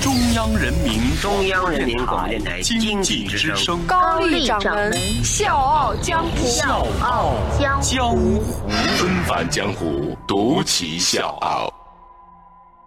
[0.00, 6.46] 中央人民中央人民广播电台经经济之济之声声，高丽掌门笑傲江湖。
[6.46, 8.40] 笑傲江江湖。
[8.96, 11.70] 纷繁江湖，独骑笑傲。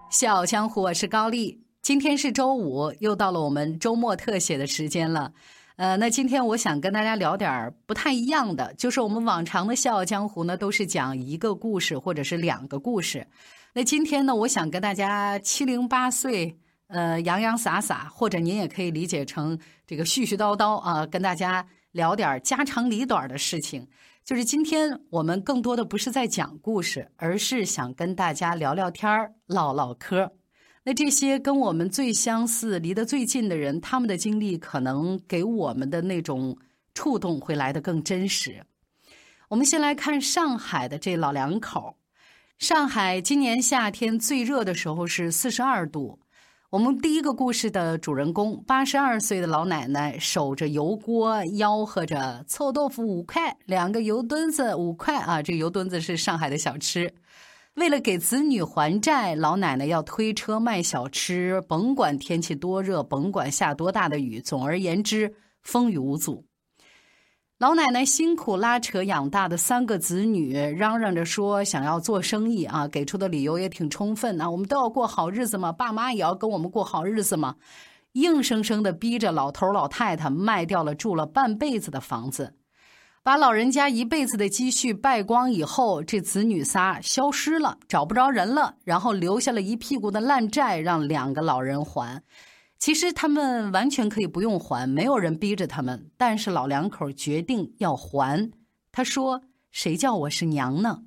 [0.09, 1.61] 笑傲江湖，我是高丽。
[1.83, 5.31] 今天是周五，又到了我们周末特写的时间了。
[5.75, 13.27] 呃，那今天我想跟大家聊点儿不太一样的，就是我们往常的《笑傲江湖》呢，都是讲一个故事或者是两个故事。
[13.73, 23.87] 那今天呢，我想跟大家七零八碎，呃，洋洋洒洒，或者您也可以理解成这个絮絮叨叨啊，跟大家聊点家长里短的事情。
[24.23, 29.09] 就是今天我们更多的不是在讲故事，而是想跟大家聊聊天、
[29.47, 30.31] 唠唠嗑。
[30.85, 36.57] 那这些跟我们最相似、离得最近的人，他们的经历可能给我们的那种
[36.93, 38.65] 触动会来得更真实。
[39.49, 41.97] 我们先来看上海的这老两口。
[42.59, 46.19] 上海今年夏天最热的时候是四十二度。
[46.73, 55.39] 我们第一个故事的主人公，八十二岁的老奶奶，守着油锅，吆喝着臭豆腐五块，两个油墩子五块啊！
[55.39, 57.13] 这油墩子是上海的小吃。
[57.75, 66.43] 为了给子女还债，老奶奶要推车卖小吃，甭管天气多热，甭管下多大的雨，总而言之，风雨无阻。
[67.63, 77.55] 老奶奶辛苦拉扯养大的三个子女，嚷嚷着说想要做生意啊，给出的理由也挺充分啊，我们都要过好日子嘛，爸妈也要跟我们过好日子嘛，
[78.11, 82.53] 硬生生的逼着老头老太太卖掉了住了半辈子的房子。
[83.23, 92.21] 把老人家一辈子的积蓄败光以后，这子女仨消失了，找不着人了，然后留下了一屁股的烂债，让两个老人还。
[92.83, 98.51] 其实他们完全可以不用还，没有人逼着他们，但是老两口决定要还。
[98.91, 101.03] 他说：“谁叫我是娘呢？”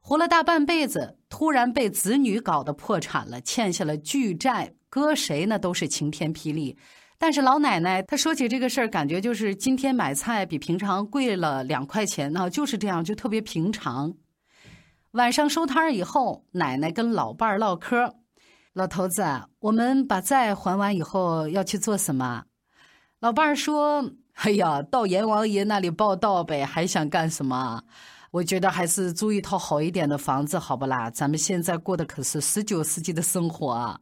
[0.00, 6.78] 活了大半辈子，突然被子女搞得破产了，欠下了巨债，搁谁呢都是晴天霹雳。
[7.18, 14.14] 但是老奶奶她说起这个事儿，感觉就是今天买菜比平常贵了两块钱啊，就是这样，就特别平常。
[15.10, 18.14] 晚上收摊儿以后，奶奶跟老伴儿唠嗑
[18.78, 19.24] ：“老头子，
[19.58, 22.44] 我们把债还完以后要去做什么？”
[23.18, 24.08] 老伴儿说
[24.38, 27.82] ：“哎呀，到阎王爷那里报道呗，还想干什么？
[28.30, 31.10] 我觉得还是租一套好一点的房子，好不啦？
[31.10, 33.98] 咱们现在过的可是十九世纪的生活啊。”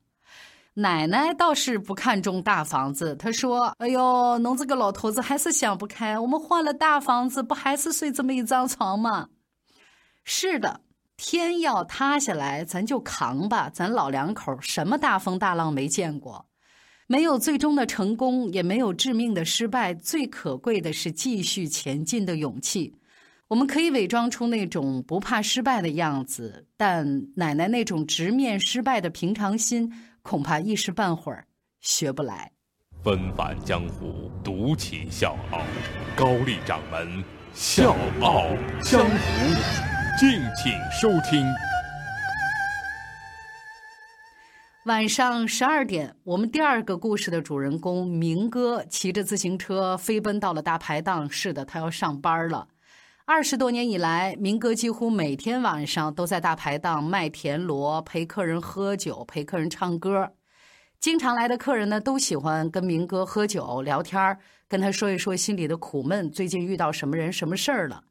[0.79, 6.19] 奶奶倒是不看重大房子，她说：“哎呦，侬这个老头子还是想不开。
[6.19, 9.29] 我们换了大房子，不还是睡这么一张床吗？”
[10.23, 10.83] 是的，
[11.17, 13.71] 天要塌下来，咱就扛吧。
[13.73, 16.47] 咱老两口什么大风大浪没见过，
[17.07, 22.95] 没有最终的成功，也没有致命的失败，最可贵的是继续前进的勇气。
[23.49, 29.93] 我们可以伪装出那种不怕失败的样子，但奶奶那种直面失败的平常心。
[30.23, 31.47] 恐怕一时半会儿
[31.81, 32.51] 学不来。
[33.05, 35.61] 纷返江湖，独起笑傲。
[36.17, 37.23] 高丽掌门
[37.55, 38.49] 笑傲
[38.83, 41.47] 江湖，敬请收听。
[44.87, 51.29] 晚上十二点，我们第二个故事的主人公明哥骑着自行车飞奔到了大排档。
[51.29, 52.67] 是的，他要上班了。
[53.27, 60.33] 二十多年以来，明哥几乎每天晚上都在大排档卖田螺，陪客人喝酒，陪客人唱歌。
[60.99, 68.05] 经常来的客人呢，都喜欢跟明哥喝酒聊天，跟他说一说心里的苦闷，最近遇到什么人、什么事儿了。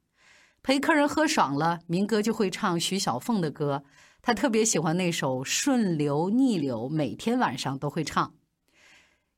[0.66, 3.84] 陪客人喝爽了，明哥就会唱徐小凤的歌，
[4.24, 8.34] 他特别喜欢那首《顺流逆流》，每天晚上都会唱。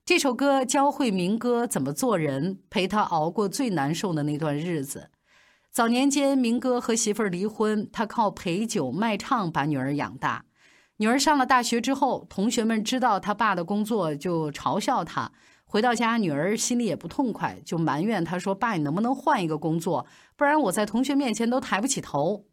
[0.05, 5.09] 这首歌教会明哥怎么做人，陪他熬过最难受的那段日子。
[5.69, 10.45] 早年间，明哥和媳妇儿离婚，他靠陪酒卖唱把女儿养大。
[10.95, 15.33] 女儿上了大学之后，同学们知道他爸的工作，就嘲笑他。
[15.69, 20.07] 回到家，女儿心里也不痛快，就埋怨他说：“爸，你能不能换一个工作？
[20.37, 22.45] 不然我在同学面前都抬不起头。”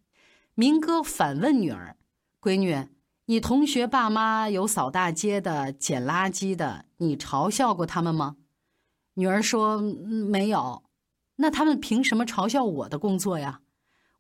[0.57, 1.97] 明哥反问女儿
[2.43, 2.89] ：“闺女，
[3.27, 8.37] 你同学爸妈有扫大街的、捡垃圾的，你嘲笑过他们吗？”
[9.15, 9.81] 女儿说
[10.29, 10.83] ：“没有。”
[11.39, 13.61] 那他们凭什么嘲笑我的工作呀？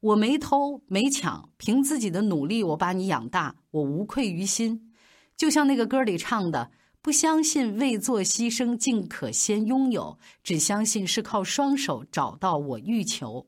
[0.00, 4.92] 我没偷没抢，凭自己的努力，我把你养大，我无愧于心。
[5.36, 6.70] 就像那个歌里唱的
[7.04, 13.46] ：“不相信为做牺牲竟可先拥有，只相信是靠双手找到我欲求。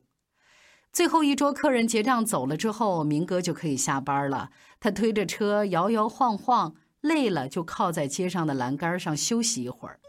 [0.93, 4.51] 最后一桌客人结账走了之后，明哥就可以下班了。
[4.79, 9.99] 他推着车摇摇晃晃，累了就靠在街上的栏杆上休息一会儿。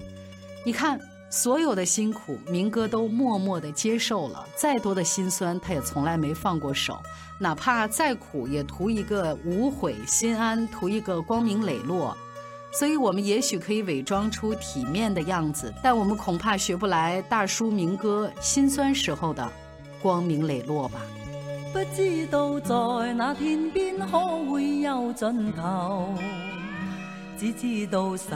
[0.66, 1.00] 你看。
[1.30, 6.98] 所有的辛苦，明哥都默默的接受了；再多的辛酸，他也从来没放过手。
[7.38, 12.16] 哪怕再苦，也图一个无悔心安，图一个光明磊落。
[12.70, 19.50] 所以，我们也许可以伪装出体面的样子，但我们恐怕学不来大叔明哥辛酸时候的
[20.02, 21.00] 光明磊落吧。
[21.72, 26.14] 不知道在那天边，可会有尽头？
[27.38, 28.26] 只知道逝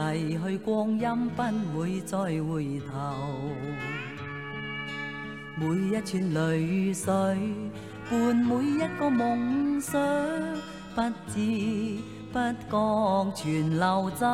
[0.44, 1.42] 去光阴不
[1.78, 3.16] 会再回头，
[5.56, 7.12] 每一串泪水
[8.08, 10.00] 伴每一个梦想，
[10.94, 11.02] 不
[11.32, 11.98] 知
[12.32, 12.38] 不
[12.70, 14.26] 觉全流走。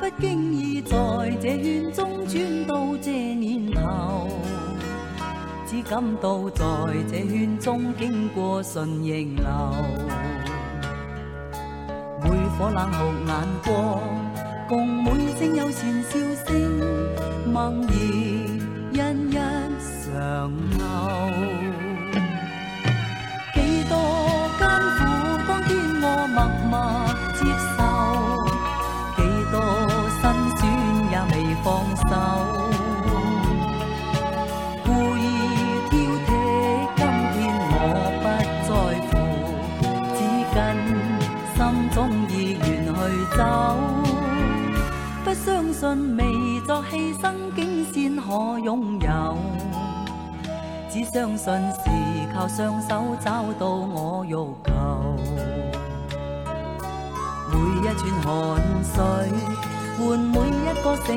[0.00, 0.96] 不经意在
[1.40, 4.26] 这圈中转到这年头，
[5.66, 6.64] 只感到在
[7.08, 9.44] 这圈中经过顺逆流。
[12.22, 12.98] 每颗冷酷
[13.28, 13.32] 眼
[13.64, 14.00] 光，
[48.42, 49.36] 可拥有。
[50.90, 51.90] 只相信是
[52.34, 55.16] 靠双手找到我欲求。
[57.50, 58.28] 每一串汗
[58.82, 58.94] 水
[59.96, 61.08] 换每一个成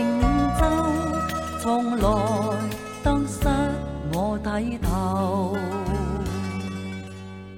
[0.59, 0.61] 就，
[1.61, 2.03] 从来
[3.03, 3.39] 得失
[4.13, 5.57] 我睇透。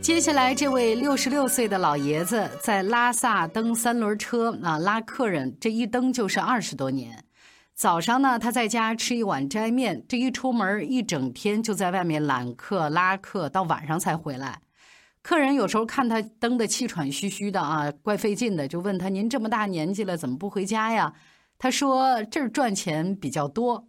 [0.02, 7.22] 接下来，这位六十六岁的老爷子在拉萨蹬三轮车啊，拉客人，这一蹬就是二十多年。
[7.78, 14.60] 早上呢，他在家吃一碗斋面，这一出门一整天就在外面揽客拉客，到晚上才回来。
[15.22, 21.14] 客人有时候看他蹬得气喘吁吁的啊，怪费劲的，就问他：“您这么大年纪了，怎么不回家呀？”
[21.60, 23.88] 他说：“这儿赚钱比较多。”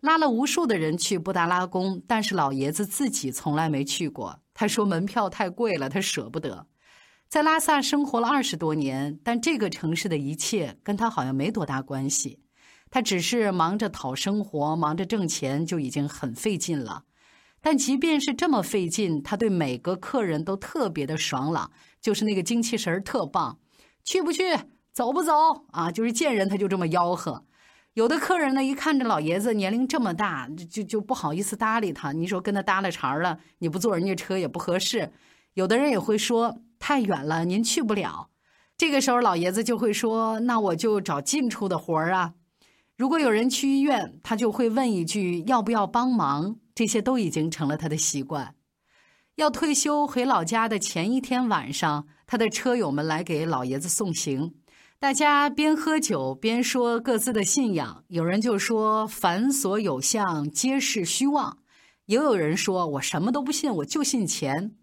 [0.00, 4.40] 拉了无数的人去布达拉宫，但是老爷子自己从来没去过。
[4.54, 6.66] 他说门票太贵了，他舍不得。
[7.28, 12.40] 在拉萨生活了二十多年，但这个城市的一切跟他好像没多大关系。
[12.96, 17.02] 他只是忙着讨生活，忙着挣钱，就已经很费劲了。
[17.60, 21.70] 但即便是这么费劲，他对每个客人都特别的爽朗，
[22.00, 23.58] 就是那个精气神儿特棒。
[24.02, 24.44] 去不去？
[24.94, 25.34] 走不走？
[25.72, 27.44] 啊，就是见人他就这么吆喝。
[27.92, 32.12] 有的客人呢，一看这老爷子年龄这么大，就就不好意思搭理他。
[32.12, 35.12] 你说跟他搭了茬了，你不坐人家车也不合适。
[35.52, 38.30] 有的人也会说太远了，您去不了。
[38.78, 42.32] 这个时候老爷子就会说：“那我就找近处的活儿啊。”
[42.96, 48.54] 如果有人去医院，他就会问一句：“要不要帮忙？”这些都已经成了他的习惯。
[49.34, 54.54] 要退休回老家的前一天晚上，他的车友们来给老爷子送行。
[54.98, 61.58] 大家边喝酒边说各自的信仰，有人就说“凡所有相，皆是虚妄”，
[62.06, 64.74] 也有人说我什么都不信，我就信钱。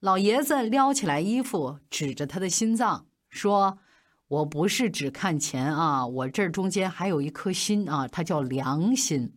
[0.00, 3.78] 老爷子撩起来衣服，指着他的心脏说
[4.28, 9.32] ：“我不是只看钱啊，我这中间还有一颗心啊，它叫良心。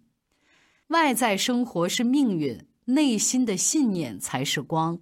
[0.88, 5.00] 外在生活是命运，内心的信念才是光。”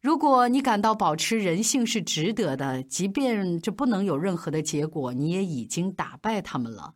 [0.00, 6.94] 如果你感到保持人性是值得的，即便这不能有任何的结果，你也已经打败他们了。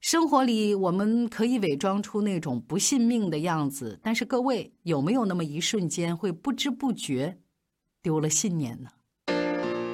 [0.00, 7.38] 生活里，我们可以伪装出那种不信命的样子，但是各位有没有那么一瞬间会不知不觉
[8.00, 8.88] 丢了信念呢？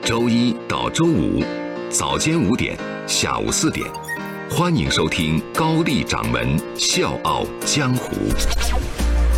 [0.05, 1.43] 周一到周五
[1.91, 2.77] 早间五点，
[3.09, 3.91] 下午四点，
[4.51, 8.15] 欢迎收听高丽掌门笑傲江湖。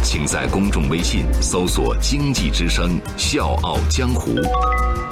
[0.03, 4.35] 请在公众微信搜索“经济之声笑傲江湖”，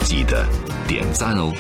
[0.04, 0.44] 记得
[0.88, 1.52] 点赞哦。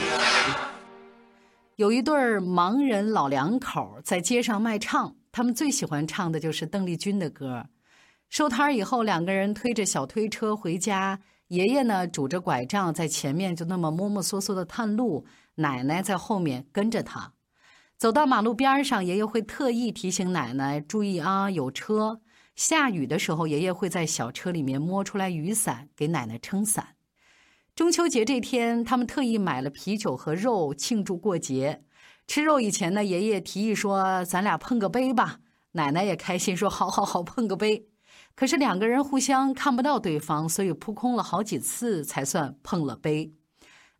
[1.76, 7.64] 有一对盲人老两口在街上卖唱，他们最喜欢唱的就是邓丽君的歌。
[8.28, 11.20] 收摊以后，两个人推着小推车回家，
[11.54, 15.24] 爷爷呢拄着拐杖在前面就那么摸摸索索的探路，
[15.56, 17.32] 奶奶在后面跟着他。
[17.96, 22.20] 走到马路边上，爷爷会特意提醒奶奶注意啊，有车。
[22.56, 26.96] 下雨的时候，爷爷会在小车里面摸出来雨伞给奶奶撑伞。
[27.74, 31.84] 中秋节这天，他们特意买了啤酒和肉庆祝过节。
[32.26, 35.38] 吃肉以前呢，爷爷提议说：“咱俩碰个杯吧。”
[35.72, 37.88] 奶奶也开心说：“好好好，碰个杯。”
[38.34, 43.32] 可是两个人互相看不到对方，所以扑空了好几次才算碰了杯。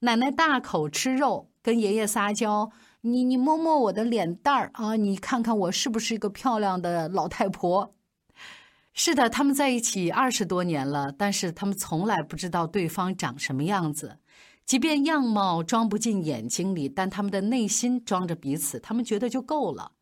[0.00, 2.70] 奶奶大口吃肉，跟爷爷撒娇
[3.02, 7.94] ：“你你摸摸我的脸蛋儿啊，你看看我是不是一个漂亮的老太婆？”
[8.92, 14.18] 是的，他们在一起二十多年了，但是他们从来不知道对方长什么样子。
[14.64, 19.92] 即便样貌装不进眼睛里，但他们的内心装着彼此，他们觉得就够了。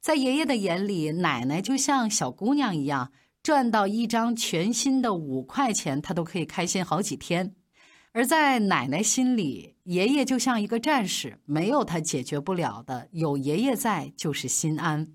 [0.00, 3.10] 在爷爷的眼里，奶奶就像小姑娘一样，
[3.46, 7.52] 赚到一张全新的五块钱，他都可以开心好几天；
[8.10, 15.06] 而在奶奶心里，爷爷就像一个战士，没有他解决不了的，有爷爷在就是心安。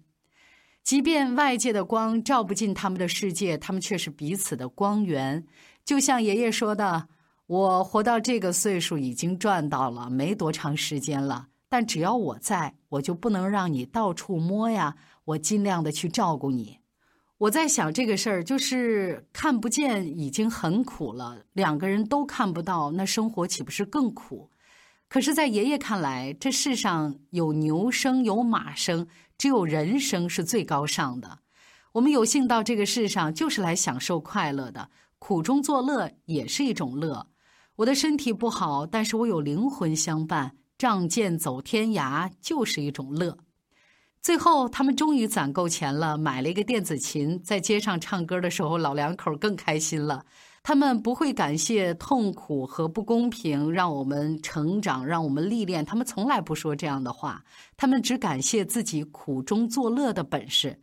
[0.82, 5.46] 即便外界的光照不进他们的世界，他们却是彼此的光源。
[5.84, 7.10] 就像爷爷说的。
[7.48, 11.48] 我活到这个岁数已经赚到了，没多长时间了。
[11.68, 14.96] 但只要我在，我就不能让你到处摸呀。
[15.26, 16.78] 我尽量的去照顾你。
[17.42, 24.52] 我在想这个事儿，就是看不见已经很苦了，两个人都看不到，那生活岂不是更苦？
[25.10, 29.08] 可是，在爷爷看来，这世上有牛生有马生，
[29.40, 31.40] 只有人生是最高尚的。
[31.94, 37.26] 我们有幸到这个世上，就是来享受快乐的，苦中作乐也是一种乐。
[37.78, 43.36] 我的身体不好，但是我有灵魂相伴，仗剑走天涯就是一种乐。
[44.22, 50.24] 最后，他们终于攒够钱了，买了一个电子琴，在街上唱歌的时候，老两口更开心了。
[50.64, 57.44] 他们不会感谢痛苦和不公平让我们成长，让我们历练，他们从来不说这样的话。
[57.76, 60.80] 他们只感谢自己苦中作乐的本事。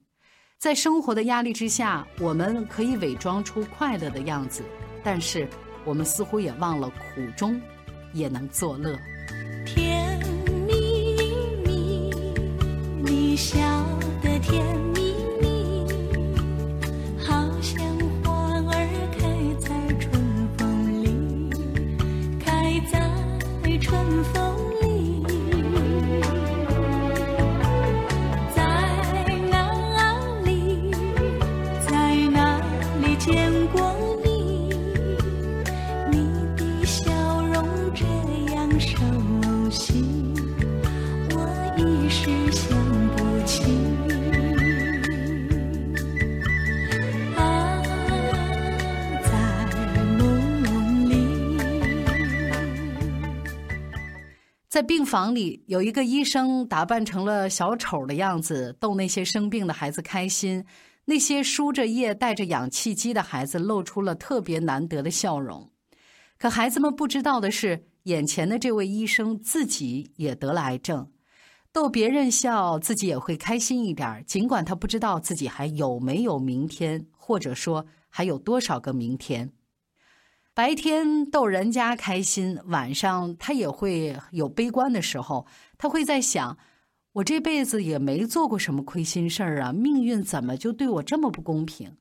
[0.58, 4.64] 在生活的压力之下，我们可以伪装出快乐的样子，
[5.02, 5.48] 但是。
[5.84, 7.58] 我们似乎也忘了苦中
[8.12, 8.94] 也能作乐。
[13.38, 13.56] 笑
[14.20, 15.86] 得甜蜜蜜，
[17.24, 17.80] 好像
[18.24, 18.32] 花
[18.66, 19.28] 儿开
[19.60, 19.68] 在
[20.00, 20.10] 春
[20.56, 21.48] 风里，
[22.44, 22.98] 开在
[23.78, 25.22] 春风里。
[28.56, 28.60] 在
[29.48, 29.54] 哪
[30.42, 30.90] 里？
[31.86, 32.60] 在哪
[33.00, 34.74] 里见过你？
[36.10, 36.16] 你
[36.56, 37.12] 的笑
[37.52, 37.64] 容
[37.94, 38.04] 这
[38.52, 38.98] 样熟
[39.70, 40.04] 悉，
[41.30, 41.36] 我
[41.76, 42.76] 一时想。
[54.68, 60.64] 在病房里，有一个医生打扮成了小丑的样子，逗那些生病的孩子开心。
[61.06, 65.68] 那些输着液、带着氧气机的孩子露出了特别难得的笑容。
[66.38, 71.10] 可孩子们不知道的是，眼前的这位医生自己也得了癌症，
[71.78, 74.24] 逗别人笑，自己也会开心一点。
[74.26, 79.52] 尽管他不知道自己还有没有明天，或者说还有多少个明天。
[80.52, 85.46] 白天逗人家开心，晚上他也会有悲观的时候。
[85.76, 86.58] 他会在想：
[87.12, 91.96] 我这辈子也没做过什么亏心事儿啊，命运怎么就对我这么不公平？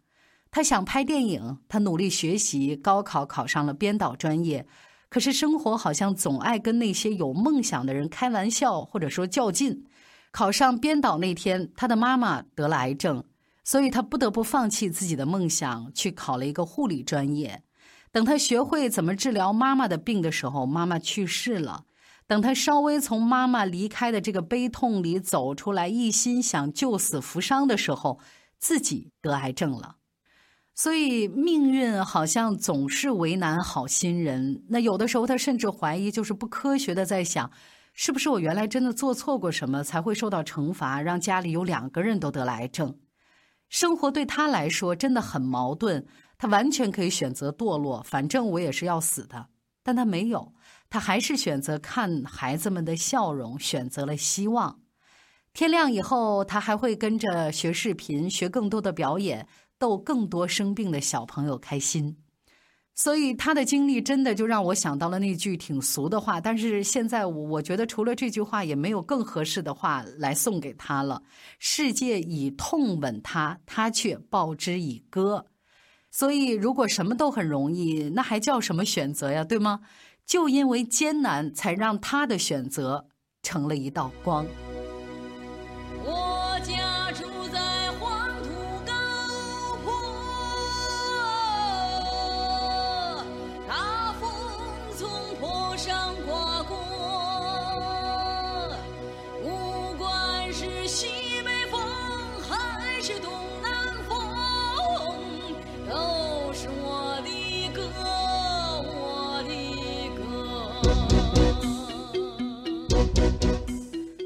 [0.50, 4.66] 他想拍电影，他努力学习，高考考上了编导专业。
[5.10, 9.86] 可是生活好像总爱跟那些有梦想的人开玩笑，或者说较劲。
[10.32, 13.24] 考上编导那天，他的妈妈得了癌症，
[13.64, 17.64] 所以他不得不放弃自己的梦想，去考了一个护理专业。
[18.12, 21.86] 等他学会怎么治疗妈妈的病的时候，妈妈去世了。
[22.28, 28.20] 等他稍微从妈妈离开的这个悲痛里走出来，一心想救死扶伤的时候，
[28.60, 29.96] 自己得癌症了。
[30.78, 34.64] 所以命运好像总是为难好心人。
[34.70, 37.50] 那有的时候他甚至怀疑，就是不科学的在想，
[37.94, 42.96] 是不是我原来真的做错过什么，才会受到惩罚，让家里有两个人都得了癌症？
[43.70, 46.06] 生活对他来说真的很矛盾。
[46.38, 49.48] 他完全可以选择堕落，反正我也是要死的。
[49.82, 50.54] 但他没有，
[50.92, 54.80] 他还是选择看孩子们的笑容，选择了希望。
[55.54, 62.18] 天亮以后，他还会跟着学视频，学更多的表演，逗更多生病的小朋友开心。
[62.96, 71.22] 所以他的经历真的就让我想到了那句挺俗的话，但是现在我我觉得除了这句话，也没有更合适的话来送给他了。
[71.60, 75.46] 世界以痛吻他，他却报之以歌。
[76.10, 79.44] 所以，如果什么都很容易，那还叫什么选择呀？
[79.44, 79.82] 对吗？
[80.26, 83.08] 就因为艰难，才让他的选择
[83.44, 84.44] 成了一道光。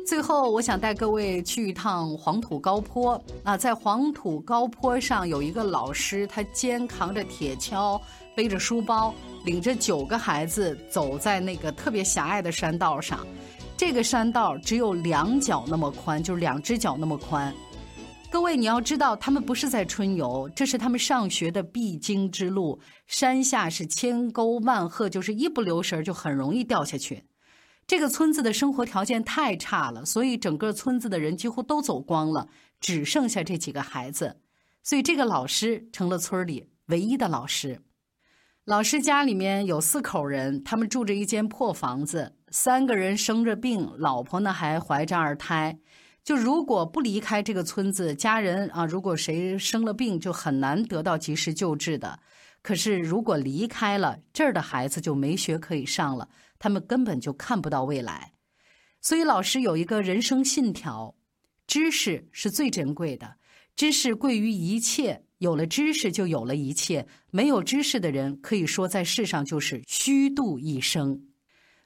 [0.06, 8.00] 最后，我想带各位去一趟黄土高坡啊，在黄土高坡上有一个老师，他肩扛着铁锹，
[8.36, 9.14] 背着书包，
[9.46, 13.26] 领着九个孩子走在那个特别狭隘的山道上。
[13.78, 17.54] 这个山道只有两脚那么宽，就是两只脚那么宽。
[18.30, 22.80] 各位，你要知道，他们不是在春游，这是他们上学的必经之路。
[23.08, 27.24] 山下是千沟万壑，就是一不留神就很容易掉下去。
[27.92, 32.48] 这个村子的生活条件太差了，所以整个村子的人几乎都走光了，
[32.80, 34.40] 只剩下这几个孩子。
[34.82, 37.82] 所以这个老师成了村里唯一的老师。
[38.64, 45.78] 老师家里面有四口人，他们住着一间破房子，三个人生着病，老婆呢还怀着二胎。
[46.24, 52.20] 就如果不离开这个村子，家人啊，如果谁生了病，就很难得到及时救治的。
[52.62, 56.30] 可是如果离开了这儿的孩子，就没学可以上了，
[56.62, 58.34] 他们根本就看不到未来。
[59.02, 61.16] 所以老师有一个人生信条：
[61.66, 63.38] 知识是最珍贵的，
[63.76, 65.24] 知识贵于一切。
[65.40, 67.08] 有了知识，就有了一切。
[67.32, 71.20] 没有知识的人，可以说在世上就是虚度一生。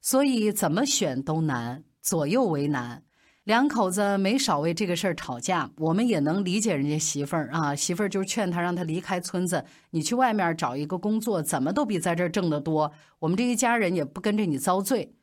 [0.02, 3.05] 所以怎么选都难，左右为难。
[3.46, 7.76] 两口子没少为这个事儿吵架，我们也能理解人家媳妇儿啊。
[7.76, 12.92] 媳妇儿就劝他，让他离开村子，你去外面找一个工作，怎么都比在这儿挣得多。
[13.20, 15.14] 我们这一家人也不跟着你遭罪。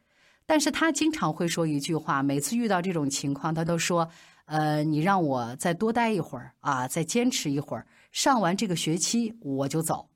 [0.47, 4.09] 但是他经常会说一句话，每次遇到这种情况，他都说
[4.47, 10.11] ：“呃，你让我再多待一会儿啊，再坚持一会儿，上完这个学期我就走。”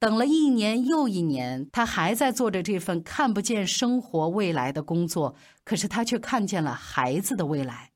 [0.00, 7.90] 等了一年又一年，他还在做着这份看不见生活未来的工作，可是他却看见了孩子的未来。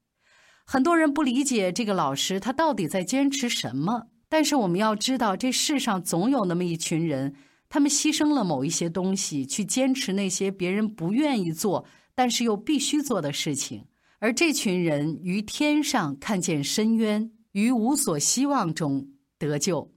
[0.66, 4.08] 很多人不理解这个老师，他到底在坚持什么？
[4.28, 7.34] 但是我们要知道，这世上总有那么一群人，
[7.68, 11.84] 他们牺牲了某一些东西，去坚持那些别人不愿意做，
[12.14, 13.84] 但是又必须做的事情。
[14.18, 19.92] 而这群人于天上看见深渊，于无所希望中得救。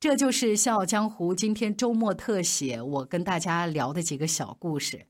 [0.00, 5.06] 这就是《笑傲江湖》今天周末特写，我跟大家聊的几个小故事。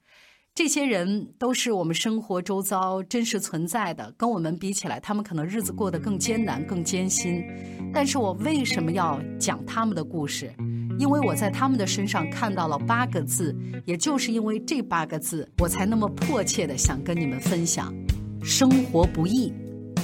[0.54, 7.44] 这些人都是我们生活周遭真实存在的，跟我们比起来，他们可能日子过得更艰难、更艰辛。
[7.92, 10.50] 但是我为什么要讲他们的故事？
[10.98, 17.94] 因为我在他们的身上看到了八个字，也就是因为这八个字，我才那么迫切的想跟你们分享：
[18.42, 19.52] 生活不易，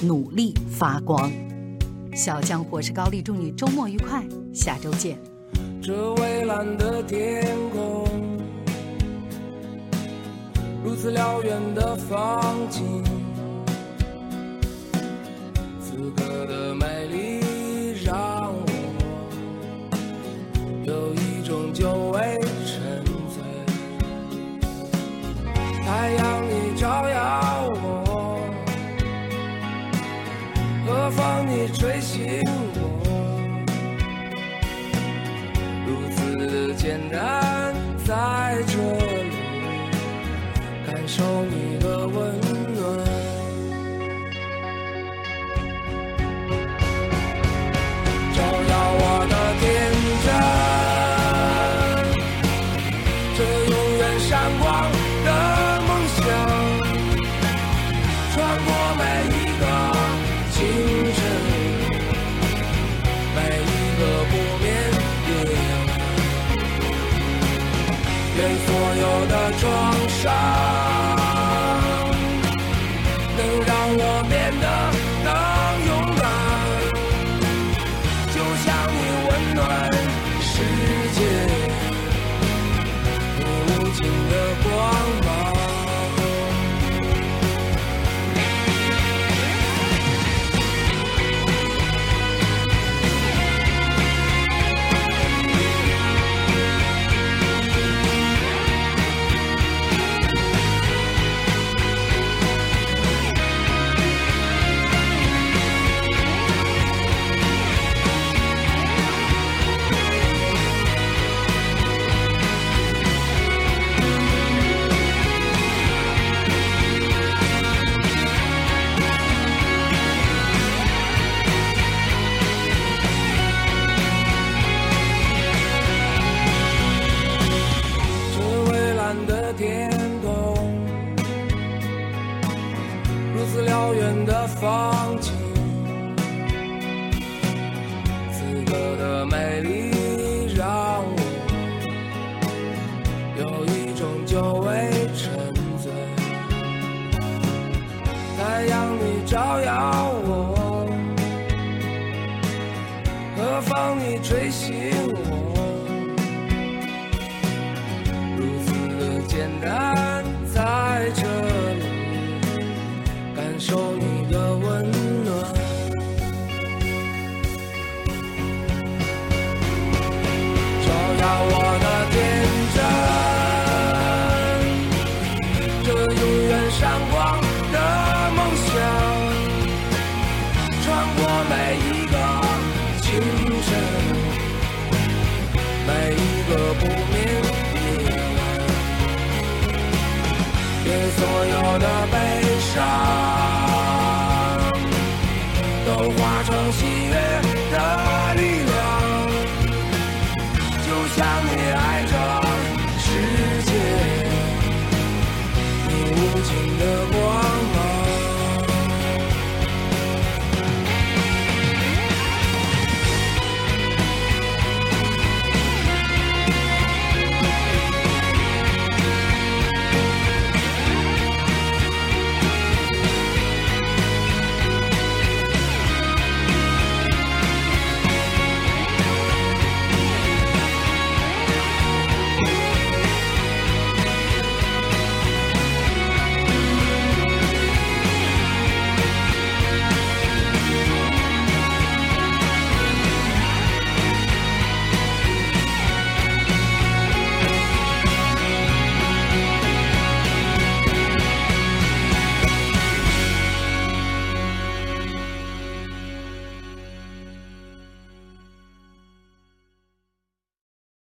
[0.03, 1.33] 努力发光。
[2.15, 5.19] 小江我是高丽，祝你周末愉快，下周见。
[5.83, 8.09] 这蔚蓝的天空，
[10.85, 13.03] 如此辽远的风景，
[41.17, 42.17] 感受你的温
[42.75, 42.83] 暖，
[48.35, 49.65] 照耀我的天
[50.25, 50.27] 真，
[53.37, 53.39] 这
[53.71, 54.63] 永远闪光
[55.25, 55.29] 的